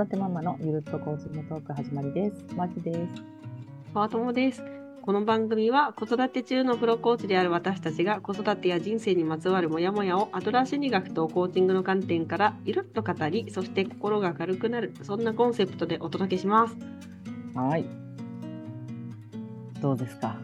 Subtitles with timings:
[0.00, 2.42] 育てママのゆるっとコーチングトーク始まりです。
[2.56, 2.98] マキです。
[3.92, 4.64] パートモです。
[5.02, 16.76] この番組は子育て中のプロコーチである私たちが子育てや人生にまつわるモヤモヤをアドラー心理学とコーチングの観点からゆるっと語り、そして心が軽くなる、そんなコンセプトでお届けします。
[17.54, 17.84] はい。
[19.82, 20.34] どうですか？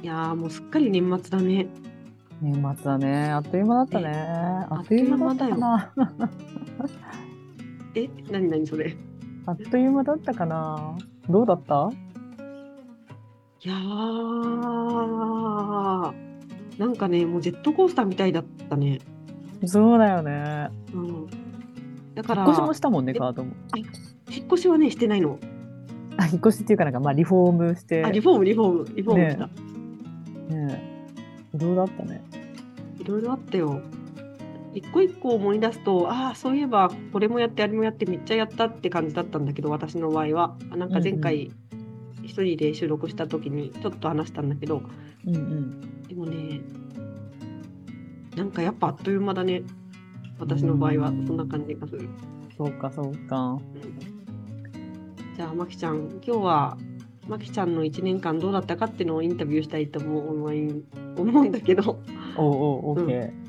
[0.00, 1.66] いやーもうすっかり年末だね。
[2.40, 3.30] 年末だね。
[3.30, 4.10] あっという間だったね。
[4.70, 5.92] あっという間だったかな。
[8.04, 8.96] え、なになにそれ？
[9.46, 10.96] あっという間だったかな。
[11.28, 11.90] どうだった？
[13.64, 13.78] いやー、
[16.78, 19.00] なんかね、もうジェットコースターみたいだったね。
[19.64, 20.70] そうだよね。
[20.94, 21.26] うん。
[22.14, 23.52] だから、引っ越しもしたもんね、えカードも。
[23.74, 25.38] 引っ越しはね、してないの。
[26.16, 28.04] あ、引っ越しっていうかなんか、まあ、リフォームして。
[28.04, 29.46] あ、リフォーム、リフォーム、リフォームした。
[29.46, 29.52] ね
[31.52, 31.56] え。
[31.56, 32.22] いろいろあったね。
[33.00, 33.80] いろいろあったよ。
[34.74, 40.56] 一個一個思い出すと、ああ、そういえばこれもやって、あれもやって、めっちゃやったって感じだったんだけど、私の場合は。
[40.70, 41.50] あなんか前回、
[42.22, 44.82] 一人で収録した時にちょっと話したんだけど、
[45.26, 46.02] うんうん。
[46.02, 46.60] でもね、
[48.36, 49.62] なんかやっぱあっという間だね。
[50.38, 52.08] 私の場合はうんそんな感じがする。
[52.56, 53.58] そうか、そうか。
[55.36, 56.78] じゃあ、まきちゃん、今日は、
[57.26, 60.84] まきちゃんの1年間どうだったかっていうのをインタビューしたいと思い
[61.16, 62.00] 思うんだけど、
[62.36, 63.47] おうおう、オッケー。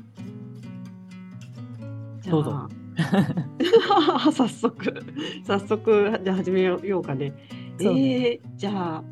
[2.30, 2.68] じゃあどうぞ
[4.32, 5.04] 早速、
[5.44, 7.30] 早速、じゃあ始めようかね。
[7.30, 7.34] ね
[7.80, 9.04] えー、じゃあ、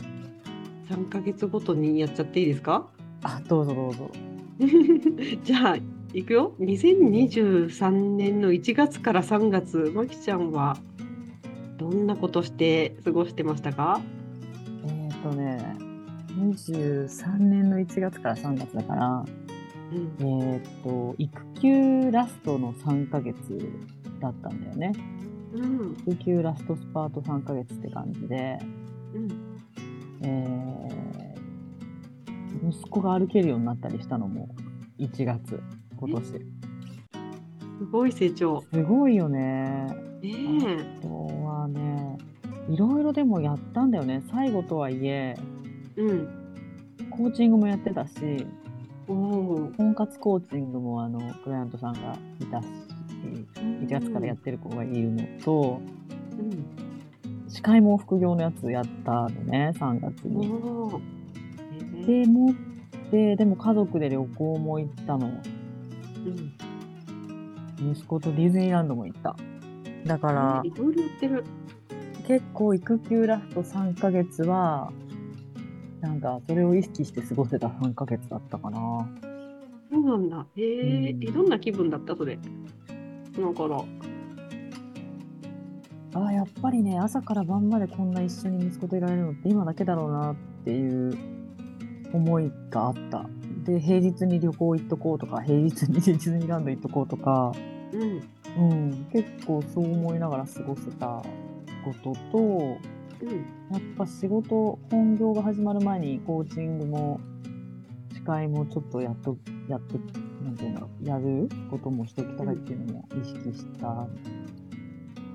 [0.90, 2.86] 3ヶ月ごとにやっちゃっていいですか？
[3.22, 4.10] あ、どうぞどうぞ。
[5.42, 5.76] じゃあ、
[6.12, 6.52] いくよ。
[6.60, 10.76] 2023年の1月から3月、まきちゃんは
[11.78, 14.00] どんなことして過ごしてましたか？
[14.86, 15.76] えっ、ー、とね、
[16.38, 19.24] 23年の1月から3月だから、
[20.20, 20.26] うん。
[20.26, 23.36] えっ、と、育休ラストの3ヶ月
[24.20, 24.92] だったんだよね。
[25.52, 25.96] うん。
[26.06, 28.58] 育休ラストスパート3ヶ月って感じで、
[29.14, 29.28] うん。
[30.22, 34.48] えー、息子が歩けるようになったりしたのも
[34.98, 35.60] 1月、
[35.98, 36.24] 今年。
[36.24, 36.40] す
[37.92, 38.60] ごい成長。
[38.72, 39.86] すごいよね。
[40.20, 40.34] ね
[40.98, 42.18] あとはね、
[42.68, 44.22] いろいろでもやったんだよね。
[44.30, 45.36] 最後とはいえ、
[45.96, 46.00] え。
[46.02, 46.28] うん。
[47.10, 48.46] コーチングもやってたし。
[49.14, 52.66] 婚活コーチングもあのクライアントさんがいたし、
[53.62, 55.80] 1月からやってる子がいるのと、
[56.38, 56.88] うん。
[57.48, 62.06] 司会も副業のやつやったのね、3月おに。
[62.06, 62.54] でもっ
[63.10, 65.28] て、でも家族で旅行も行ったの。
[65.28, 65.30] う
[67.82, 67.92] ん。
[67.92, 69.36] 息子とディズニーランドも行った。
[70.04, 70.62] だから。
[72.26, 74.92] 結構育休ラスト3ヶ月は、
[76.00, 79.08] なんかそれを意識して過ごせた3ヶ月だったかな。
[79.90, 80.46] そうなんだ。
[80.56, 82.14] へえ、うんえどんな気分だった？
[82.16, 82.38] それ。
[83.34, 83.84] その頃。
[86.14, 91.16] ああ、やっぱりね、朝から晩までこんな一緒に息子といられるのって今だけだろうなっていう
[92.12, 93.26] 思いがあった。
[93.64, 97.52] で、平日に旅行行っとこうとか、平日にディズニーランド行っとこうとか、
[97.92, 97.96] う
[98.62, 98.70] ん。
[98.70, 101.06] うん、結構そう思いながら過ごせた
[101.84, 102.76] ことと、うん。
[103.26, 107.20] やっぱ仕事、本業が始まる前にコーチングも、
[108.14, 109.36] 司会もちょっとやっと、
[109.68, 109.98] やって、
[110.44, 113.86] なんていうんだろう、やることもしておきたいっていうのも意識した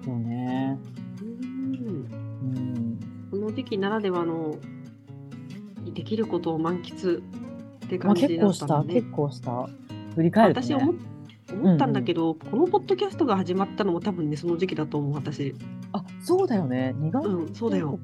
[0.10, 0.80] よね。
[1.22, 1.30] うん。
[1.78, 3.00] うん。
[3.32, 4.56] この時期ならではの
[5.94, 9.12] できることを満喫ってまあ、感じだ結構した、ったんだね結。
[9.12, 9.70] 構した。
[10.16, 10.68] 振り返ると、ね。
[10.68, 10.96] 私思っ
[11.52, 15.56] 思ったんだけど、このポッドキャストが始まったのも多分ねその時期だと思う私。
[16.24, 16.96] あ、そうだよね。
[17.00, 18.00] 2月うん、そうだよ。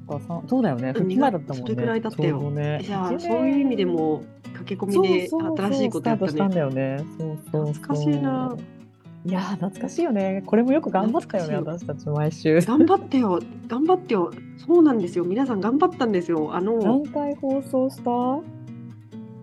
[0.46, 0.88] そうだよね。
[0.88, 1.62] うん復帰前だったもんね。
[1.62, 2.80] それぐらいだったよね。
[2.82, 4.22] じゃあそういう意味でも
[4.54, 6.54] 駆け込みで新しいことやったんね。
[6.54, 7.04] だよね。
[7.18, 7.72] そうそうそう。
[7.72, 8.56] 懐かしいな。
[9.26, 10.42] いやー、懐かしいよね。
[10.46, 12.60] これもよく頑張ったよね、懐私たち毎週。
[12.62, 13.38] 頑張ってよ、
[13.68, 14.30] 頑張ってよ。
[14.56, 15.24] そうなんですよ。
[15.24, 16.54] 皆さん頑張ったんですよ。
[16.54, 18.00] あの何回放送し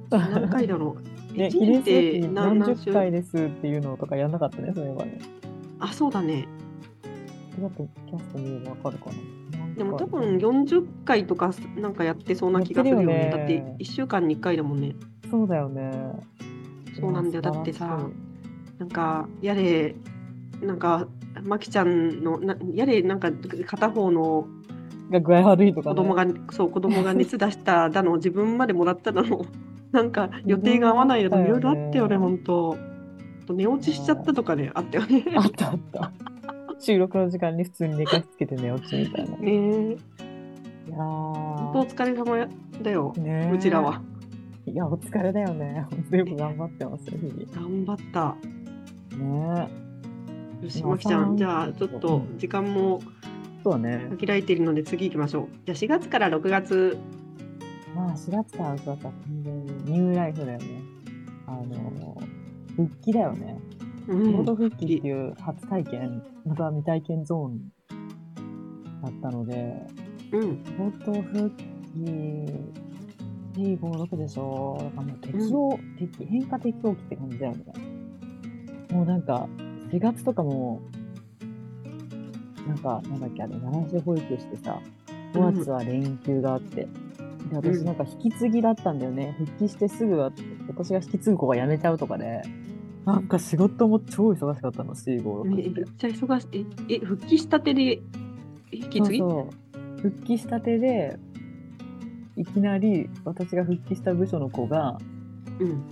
[0.10, 0.18] た？
[0.18, 1.18] 何回だろう。
[1.38, 5.20] ね、一記念すべき何何十回ですっていうのとかやんなかったね、そういえばね。
[5.80, 6.48] あ、そうだね。
[7.58, 9.76] キャスト見ればわかるかな。
[9.76, 13.14] でも多分40回とかなんかやってそうな気がするよね。
[13.14, 14.96] やってだってるよね1週間に1回だもんね。
[15.30, 15.92] そうだよね。
[17.00, 18.08] そうなんだよだってさ
[18.80, 19.96] なんかやれ
[20.62, 21.08] なんか
[21.44, 23.32] まきちゃんのなやれなんか
[23.66, 24.48] 片方の
[25.10, 25.96] いが具合悪いとか、ね。
[25.96, 29.46] 子供が、そう子供が熱出しただの自分までもらっただの？
[29.92, 32.78] なんか予定が合わないだのいろいろあったよね本当。
[33.46, 35.24] と寝落ちしちゃったとかねあったよね。
[35.36, 36.12] あったあった。
[36.80, 39.38] 収録の時間に普通に寝かしつけて寝落ちみたいな。
[39.38, 39.98] いね
[40.90, 41.90] えや本当おー。
[41.90, 42.48] 疲れ様
[42.82, 44.02] だよ、ねうちらは。
[44.66, 45.86] いや、お疲れだよね。
[45.90, 47.86] 本当よく頑張ってますよ、日々。
[47.86, 48.36] 頑張った。
[49.18, 49.70] ね
[50.62, 53.00] よし、まきちゃん、三じゃあちょっとうん時間も
[53.64, 54.08] そうだね。
[54.12, 55.48] 限られているので次行きましょう。
[55.66, 56.98] じゃあ4月から6月、
[57.96, 59.14] まあ、4月から6月は完
[59.44, 60.66] 全にニューライフだよね。
[61.48, 62.18] あの、
[62.76, 63.58] 復帰だよね。
[64.08, 67.72] うん仕事復帰っていう初体験、また未体験ゾーン
[69.04, 69.86] だったので、
[70.32, 71.64] うん、復帰、
[73.58, 74.78] P56 でしょ。
[74.80, 77.66] だからもう適応、適変化適応期って感じだよね。
[78.92, 79.48] もうなんか、
[79.92, 80.82] 4月とかも、
[82.68, 84.80] なんか、なんだっけ、あれ、7時保育してさ、
[85.34, 86.88] 5月は連休があって、
[87.50, 89.36] で、私なんか引き継ぎだったんだよね。
[89.38, 90.32] 復帰してすぐは、
[90.68, 92.42] 私が引き継ぐ子が辞めちゃうとかで、
[93.08, 96.66] なんか仕事も超忙しかったの、C56 めっちゃ忙しい。
[96.90, 98.02] え、え復帰したてで
[98.70, 99.18] 引き継ぎ？
[99.20, 101.18] そう復帰したてで
[102.36, 105.00] いきなり私が復帰した部署の子が
[105.58, 105.84] うん。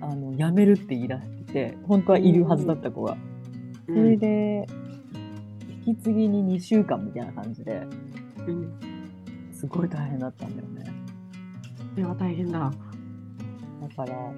[0.00, 3.16] あの辞めるって言い出してて本当はいるはずだった子が、
[3.86, 4.18] うそれん。
[4.18, 4.66] で
[5.86, 7.86] 引き継ぎに2週間みたいな感じで
[8.48, 8.72] うん。
[9.52, 10.92] すごい大変だったんだよね
[11.94, 12.72] これは大変だ。
[13.80, 14.32] だから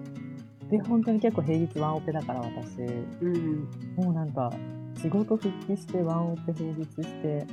[0.70, 2.82] で本当に結構平日ワンオペだから私
[3.20, 3.68] うん。
[3.96, 4.52] もうなんか
[5.00, 7.46] 仕事復帰してワンオペ平日して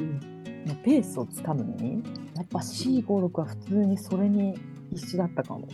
[0.00, 0.20] うん。
[0.82, 2.02] ペースをつかむのに
[2.34, 4.58] やっぱ C56 は普通にそれに
[4.92, 5.68] 必死だったかも。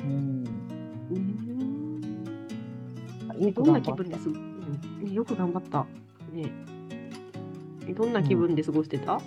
[0.00, 0.44] うん。
[3.52, 4.44] どんな気分です、うん
[5.02, 5.86] ねよく頑張った。
[6.32, 6.50] ね
[7.86, 9.22] えどんな気分で過ごしてた、ど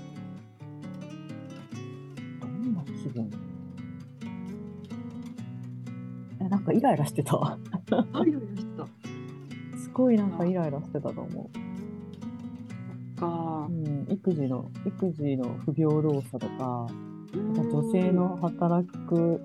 [6.78, 7.36] イライラしてた。
[7.42, 7.58] あ
[8.26, 8.86] いろいろしてた。
[9.78, 11.50] すごいなんかイライラしてたと思
[13.18, 13.72] かう。
[13.72, 14.08] うん。
[14.10, 16.88] 育児の、育児の不平等さとか、
[17.34, 19.42] うん女性の働く、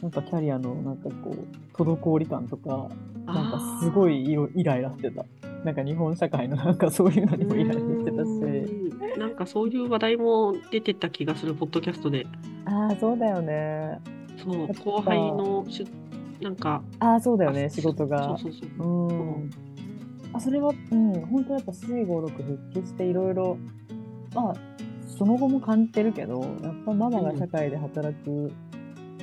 [0.00, 2.88] なんかキャリアのなんかこう、滞り感とか、
[3.26, 5.24] なんかすごいイライラしてた。
[5.64, 8.28] なんか日本社会の なんかそういうのにもイライラしてたし。
[8.28, 8.84] うん
[9.18, 12.26] なんかそういう話題も出てた気がする、ポッドキャストで。
[12.64, 14.00] ああ、そうだよね。
[14.36, 15.86] そう後輩のしゅ、
[16.40, 18.36] なんか、ああ、そうだよね、あ仕事が。
[18.38, 19.08] そうそうそう。
[19.08, 19.50] うん。
[20.32, 23.56] あ、それは、うん、本当やっぱ C56 復帰していろいろ、
[24.34, 24.54] まあ、
[25.16, 28.52] その後も感じてるけど、やっぱママが社会で働く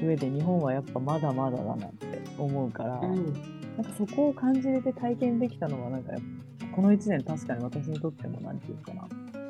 [0.01, 6.13] 上で日本はやっぱまだまだだなって思うから、うん、なんかそこを感じれて体験できたのは、なんか
[6.73, 9.07] この1年確かに私にとってもなんていうかな、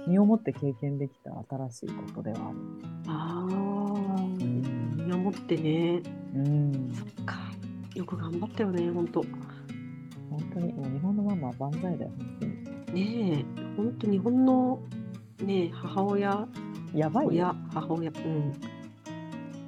[0.08, 2.58] 身をもって経験できた新しいことではある。
[3.08, 4.94] ああ、うん。
[4.98, 6.02] 見守ってね。
[6.36, 6.92] うん。
[6.94, 7.41] そっか。
[7.96, 9.22] よく頑張ったよね、本当。
[10.30, 12.62] 本当に、もう日本のママは万歳だよ、本当に。
[12.94, 13.46] ねえ、
[13.76, 14.80] 本当日本の
[15.44, 16.48] ねえ母親、
[16.94, 17.32] やばいよ。
[17.32, 18.52] 親、母親、うん。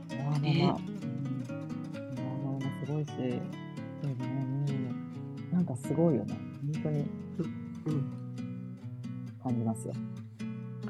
[0.09, 0.93] まあまあねまあ、うん、
[1.45, 3.37] まあまあまあすごいし、そうね、
[5.51, 6.37] うん、なんかすごいよね。
[6.73, 7.05] 本当に
[7.85, 8.11] うん、
[9.43, 9.93] 感じますよ。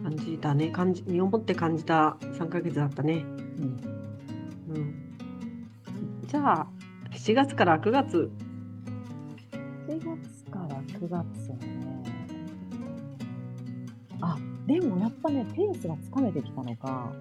[0.01, 3.15] 感じたね、感じ、身をもって感じた3ヶ月だったね。
[3.15, 3.79] うん。
[4.75, 4.94] うん。
[6.27, 6.68] じゃあ、
[7.24, 8.30] 7月から9月。
[9.88, 12.04] 7月から9月はね、
[14.20, 14.38] あ、
[14.68, 17.14] でもやっぱね、ペースがつかめてきたのか、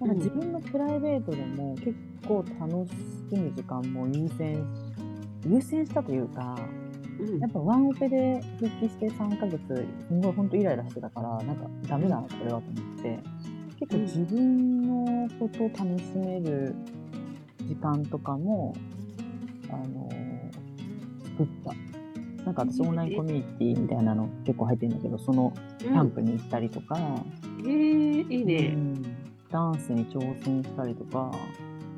[0.00, 1.94] なんか自分のプライベートでも結
[2.26, 2.94] 構楽し
[3.32, 6.56] む時間も優先し、優先したというか、
[7.18, 7.38] うん。
[7.38, 13.18] やっぱワンオペで復帰して3ヶ月、すごい本当イライラしてたから、なんかダメだな、これはと思って、
[13.78, 16.74] 結構うん自分のことを楽しめる
[17.68, 18.74] 時間とかも、
[19.72, 20.20] あのー
[21.24, 21.72] 作った。
[22.44, 23.42] なんか私オンラインコミュニ
[23.74, 26.98] ティみたいなの結構入ってるんだけど、そのキャンプに行ったりとか、
[27.60, 28.68] えー、いいうね。
[28.70, 29.02] ん
[29.50, 31.32] ダンスに挑戦したりとか、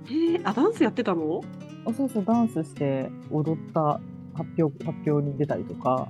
[0.06, 1.42] えー、あ、ダンスやってたの？
[1.84, 4.00] あそうそう、ダンスして踊った
[4.34, 6.08] 発表、発表に出たりとか、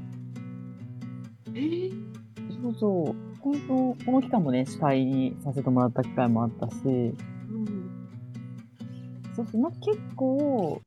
[1.48, 1.92] えー、
[2.62, 3.14] そうそう。
[3.40, 7.14] 本当、この期間もね、司会にさせてもらった機会もあったし、うん。
[9.34, 10.80] そうそう、なんか結構、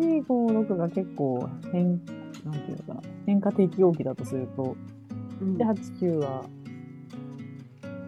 [0.00, 2.00] C56 が結構変、
[2.44, 4.76] なんていうのかな、変化適応期だとすると、
[5.40, 5.56] うん。
[5.58, 6.44] で、8、9は、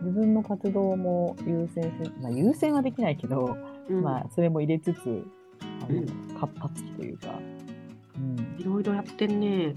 [0.02, 3.56] 自分の活動も優先し、まあ優先はできないけど、
[3.88, 4.02] うん。
[4.02, 5.24] まあそれも入れつつ、
[5.82, 6.06] あのうん。
[6.38, 7.38] 活発期というか、
[8.16, 9.74] うん、いろいろやってんね。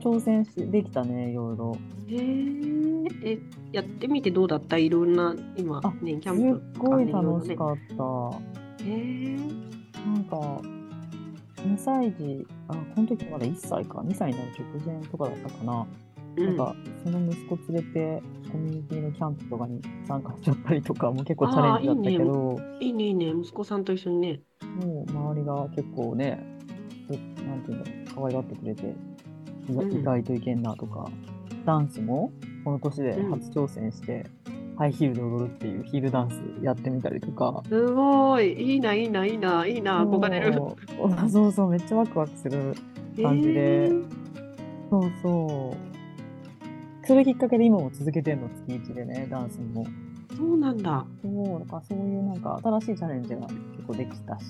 [0.00, 1.76] 挑戦しできたね、いろいろ。
[2.08, 3.38] えー、え、
[3.70, 4.78] やってみてどうだった？
[4.78, 8.38] いろんな、今あ、ね、キすっャンプとかごい楽しかった。
[8.82, 10.62] えー、なんか、
[11.64, 15.86] 2歳児、あ、この時まだ1歳か、2歳になる直前とかだったかな。
[16.36, 16.74] うん、なんか、
[17.04, 24.40] その息子連れて、コミュニティのキャンプとかに参加しちゃったりとかも結構チャレンジだったけど、いいね、いいね、息子さんと一緒にね。
[24.84, 26.58] もう周りが結構ね、
[27.08, 28.94] なんていうんだろう、可愛がってくれて、
[29.68, 31.10] 意外といけんなとか、
[31.64, 32.32] ダンスも
[32.64, 34.24] この年で初挑戦して、
[34.80, 37.62] ハイヒールで踊るっていうヒールダンスやってみたりとか。
[37.68, 38.54] すごい。
[38.54, 40.54] いいな、いいな、いいな、いいな、憧れる。
[41.28, 42.72] そうそうめっちゃワクワクする。
[43.22, 44.04] 感じでえー
[44.88, 45.74] そうそ
[47.04, 47.06] う。
[47.06, 49.84] それきっかけで今も続けてんの、月1でね、ダンスも。
[50.34, 51.04] そうなんだ。
[51.22, 53.52] そう、だからそういうなんか新しいチャレンジが結
[53.86, 54.44] 構できたし。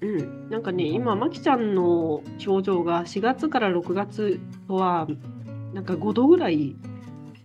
[0.00, 0.06] う
[0.46, 0.50] ん。
[0.50, 5.06] なんかね、今、まきちゃんの表情が4月から6月とは、
[5.72, 6.74] なんか5度ぐらい、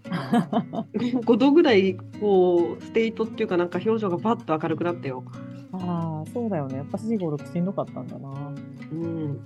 [0.94, 5.24] 5度ぐらい、こう、ステートっていうか、なんか表情がパッと明るくなったよ。
[5.74, 6.78] ああ、そうだよね。
[6.78, 8.30] やっぱ4、5、6しんどかったんだな。
[8.92, 9.40] うん。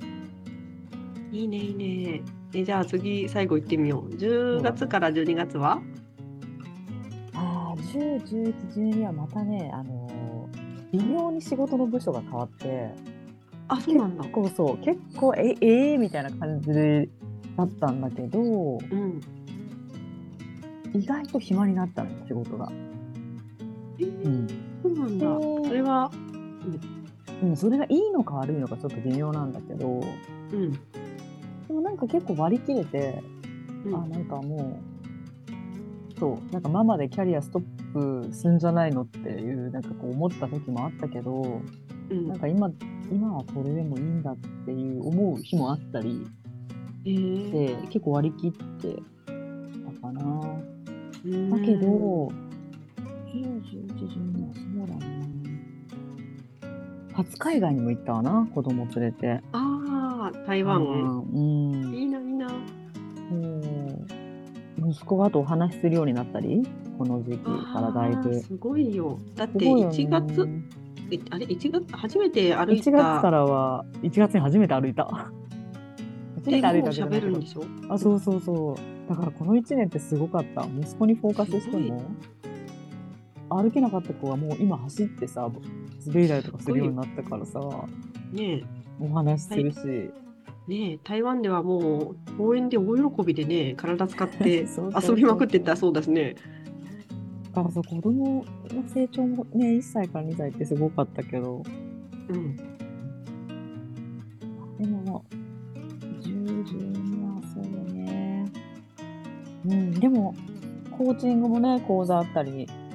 [1.31, 2.21] いいね、いいね。
[2.53, 4.13] えじゃあ次、最後行ってみよう。
[4.15, 5.81] 10月から12月は？
[7.33, 10.25] ああ、10、11、12はまたね、あのー
[10.91, 12.89] 微妙に仕事の部署が変わって、
[13.67, 14.24] あ、そうなんだ。
[14.24, 16.69] 結構そう、結構、え、ええみたいな感じ
[17.57, 19.21] だったんだけど、うん。
[20.96, 22.72] 意外と暇になったのよ、仕事が。
[24.00, 24.48] えーうん。
[24.82, 25.40] そうなんだ。
[25.40, 26.12] でそれは、
[27.44, 30.02] うん、それがいいのか悪いのかちょっと微妙なんだけど、
[30.52, 30.72] うん。
[30.72, 30.80] で
[31.70, 33.22] もなんか結構割り切れて、
[33.86, 34.80] うんあ、なんかも
[36.16, 41.62] う、そう、なんかママでキャリアストップすんじゃないのっていう、なんかこう思った時もあったけど、
[42.10, 42.72] うんなんか今、
[43.12, 46.25] 今はこれでもいいんだっていう思う日もあったり
[47.06, 48.96] えーで、結構割り切って
[49.94, 50.75] たかな。
[51.25, 52.32] うんだけど、10、
[53.34, 55.15] 11、12はそうだな。
[57.13, 59.41] 初海外にも行ったわな、子供連れて。
[59.53, 60.82] ああ、台湾。
[60.82, 61.94] うん。
[61.94, 62.48] いいな、いいな。
[64.88, 66.62] 息子がとお話しするようになったり、
[66.98, 68.39] この時期からだいぶ。
[68.39, 69.17] すごいよ。
[69.36, 70.48] だってすごいよね1月、
[71.12, 71.86] えあれ？1月？
[71.94, 75.32] 初めて歩い1月かたらは、1月に初めて歩いた。
[76.52, 77.64] 初て歩いたわけじゃないけど喋るんでしょ？
[77.90, 79.10] あ、そうそうそう。
[79.10, 80.66] だからこの1年ってすごかった。
[80.80, 82.02] 息子にフォーカスしても、
[83.50, 85.50] 歩けなかった子はもう今走ってさ、
[86.08, 87.60] 滑り台とかするようになったからさ、
[88.32, 88.64] ね
[89.00, 89.80] お話しするし。
[89.86, 90.12] え、
[90.68, 94.66] ねえ、台湾ではもう公園で大喜びでね、体使って
[95.08, 96.36] 遊びまくってたそうですね。
[97.54, 101.62] だからさ、子供の成長もね、1歳から2歳ってすごかったけど、
[102.30, 102.56] うん。
[104.80, 105.45] でも、10、
[106.46, 108.52] 12はそうね。
[109.66, 110.36] うん、でも、
[110.98, 112.86] コーチングもね、講座あったり、うん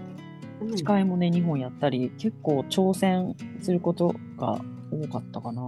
[0.76, 5.62] 司会もね、2本やったり、結構挑戦することが多かったかな。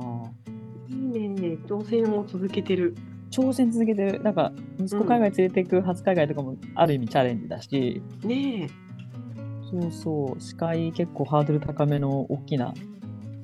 [0.89, 2.95] いいね、挑戦を続けてる。
[3.31, 4.23] 挑戦続けてる。
[4.23, 8.69] なんか、息子海外連れて行く初海外とかもある意味チャレンジだし、ねえ、
[9.71, 12.75] そうそう、司会結構ハードル高めの大きな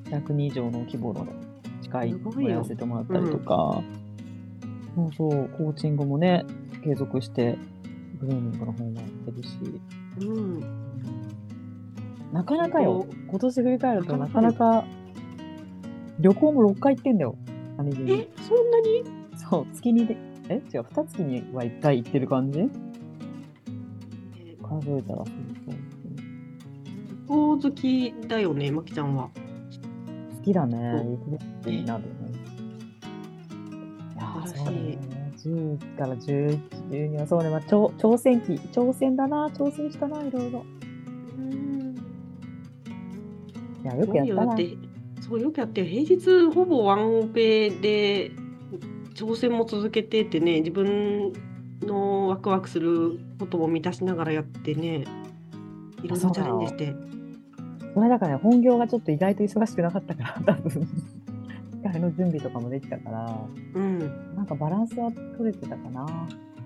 [0.05, 1.25] 100人以上の規模の
[1.81, 3.81] 司会すごいよもやらせてもらったりとか、
[5.13, 6.45] そうそう、コーチングもね、
[6.83, 7.57] 継続して、
[8.19, 9.57] ブルーミングの方もやってるし、
[10.21, 10.59] うん。
[12.33, 13.05] なかなかよ。
[13.07, 14.85] こ、今年振り返るとななかなか
[16.19, 17.35] 旅行も6回行ってんだよ、
[17.77, 18.11] 何気に。
[18.11, 19.03] え。、そんなに？
[19.37, 20.17] そう、月にで、
[20.49, 20.55] え？
[20.55, 22.69] 違う、2月には1回行ってる感じ？
[24.61, 25.75] 数えたらそうそう
[27.27, 29.29] 旅行好きだよね、まきちゃんは。
[30.37, 30.81] 好きだね、う。
[30.81, 31.31] ん行く
[31.65, 32.09] べきになるね。
[34.41, 34.99] 晴らしいそうだね。
[35.39, 40.65] 10から11、12はそうね、まあ、挑挑戦期、挑戦だな、挑戦したな、いろいろ。
[41.37, 41.95] うん。
[43.83, 44.57] いや、よくやったな。
[45.21, 48.31] そうよくやって、平日ほぼワンオペで
[49.13, 51.33] 挑戦も続けてってね、自分
[51.81, 55.05] のワクワクすることも満たしながらやってね、
[56.03, 56.93] いろいろチャレンジして。
[57.93, 60.87] それだからね、本業がちょっと意外と忙しくなかったから、多分。
[61.81, 63.99] 機械の準備とかもできたから、うん。
[64.35, 66.07] なんかバランスは取れてたかな。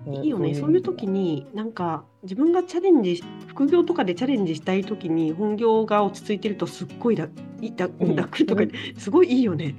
[0.06, 7.72] いいよね、そういう時に、なんか自分がチャレンジ、副業とかでチャレンジしたい時に、本業が落ち着いてると、すっごい楽い
[8.14, 8.64] 楽とか、
[8.98, 9.74] すごいいいよね。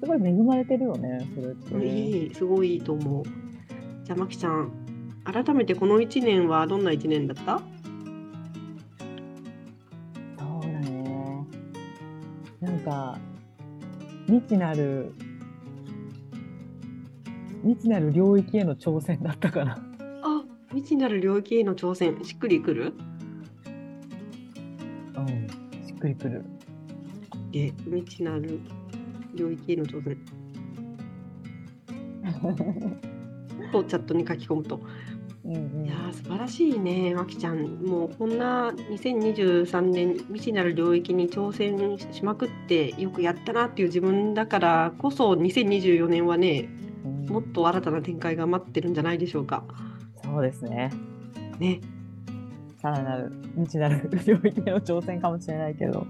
[0.00, 1.86] すごい恵まれてるよね、それってね。
[1.86, 3.24] いい、すごいいいと思う。
[4.02, 4.72] じゃあ、まきちゃん、
[5.24, 7.58] 改めてこの1年はどんな1年だった？
[10.36, 11.46] そうだね。
[12.60, 13.18] なんか、
[14.26, 15.12] 未知なる、
[17.62, 19.72] 未知なる領域への挑戦だったかな。
[20.22, 22.92] あ、未知なる領域への挑戦、しっくりくる？
[25.16, 25.26] うん。
[25.86, 26.44] しっくりくる。
[27.52, 28.60] え、未知なる
[29.34, 30.18] 領域への挑戦。
[33.72, 34.80] とチャットに書き込むと。
[35.44, 37.64] うんうんいやー素晴らしいね、まきちゃん。
[37.84, 46.68] もうこんな2023年未知なる領域に挑戦しまくってよくやったなっていう自分だからこそ2024年はね、
[47.04, 49.64] うんもっと新たな展開が待ってるんじゃないでしょうか。
[50.22, 50.90] そうですね。
[51.58, 51.80] ね。
[52.80, 56.06] さらなる未知なる領域への挑戦かもしれないけど、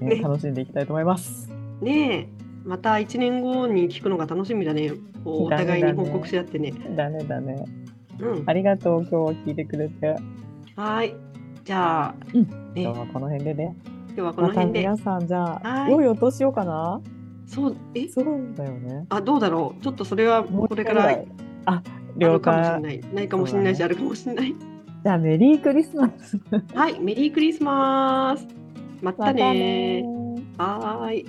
[0.00, 1.48] ねね楽しんでいきたいと思います。
[1.80, 2.28] ねえ、
[2.64, 4.90] また1年後に聞くのが楽しみだね。
[5.24, 6.72] こうおだね互いに報だね告し合ってね。
[6.96, 7.64] だねだね。
[8.20, 8.44] うん。
[8.46, 10.16] ありがとう、今日は聞いてくれて。
[10.76, 11.14] はい。
[11.64, 12.42] じゃあ、うん
[12.74, 13.76] ね、今日はこの辺でね。
[14.08, 14.80] 今日はこの辺で。
[14.80, 17.00] 皆さん、じゃあ、はい良いお年をかな
[17.46, 18.08] そう、え？
[18.08, 18.24] そう
[18.54, 19.06] だよね。
[19.08, 19.82] あ、どうだろう？
[19.82, 21.18] ちょっとそれはこれから
[21.66, 21.82] あ
[22.16, 22.82] 了るかもしれ解。
[22.82, 23.00] ない。
[23.14, 24.54] ないかもしれないし、そうあるかもしれない。
[25.02, 26.38] じゃあ、メリークリスマス。
[26.74, 28.46] はい、メリークリスマス。
[29.02, 30.04] またねね
[30.58, 31.26] はーい。